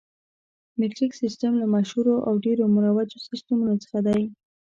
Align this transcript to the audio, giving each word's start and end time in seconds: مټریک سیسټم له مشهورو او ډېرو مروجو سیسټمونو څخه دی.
مټریک 0.79 1.11
سیسټم 1.21 1.51
له 1.61 1.65
مشهورو 1.75 2.15
او 2.27 2.33
ډېرو 2.45 2.63
مروجو 2.75 3.17
سیسټمونو 3.27 3.73
څخه 3.83 3.99
دی. 4.07 4.21